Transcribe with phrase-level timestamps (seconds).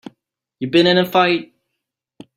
[0.59, 1.53] You been in a fight?